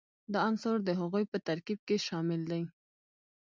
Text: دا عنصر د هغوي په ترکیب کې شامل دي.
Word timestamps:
دا 0.31 0.39
عنصر 0.47 0.77
د 0.83 0.89
هغوي 0.99 1.23
په 1.31 1.37
ترکیب 1.47 1.79
کې 1.87 1.97
شامل 2.07 2.41
دي. 2.51 2.61